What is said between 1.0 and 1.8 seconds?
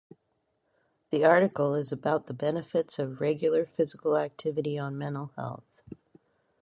The article